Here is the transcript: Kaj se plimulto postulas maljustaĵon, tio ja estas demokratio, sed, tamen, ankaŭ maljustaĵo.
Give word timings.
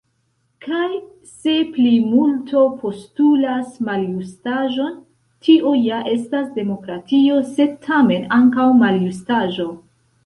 Kaj 0.67 0.93
se 1.31 1.51
plimulto 1.73 2.63
postulas 2.79 3.77
maljustaĵon, 3.89 4.97
tio 5.49 5.75
ja 5.83 6.01
estas 6.15 6.51
demokratio, 6.59 7.39
sed, 7.53 7.79
tamen, 7.89 8.29
ankaŭ 8.41 8.69
maljustaĵo. 8.85 9.69